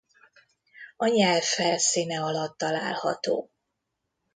A 0.97 1.07
nyelv 1.07 1.43
felszíne 1.43 2.21
alatt 2.21 2.57
található. 2.57 3.51